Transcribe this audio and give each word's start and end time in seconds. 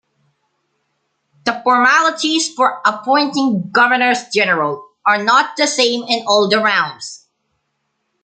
The 1.43 1.61
formalities 1.63 2.51
for 2.55 2.81
appointing 2.83 3.69
governors-general 3.71 4.83
are 5.05 5.23
not 5.23 5.55
the 5.57 5.67
same 5.67 6.05
in 6.09 6.25
all 6.25 6.49
the 6.49 6.57
realms. 6.59 7.27